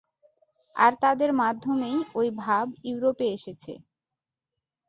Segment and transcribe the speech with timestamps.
[0.75, 3.73] আর তাদের মাধ্যমেই ঐ ভাব ইউরোপে এসেছে।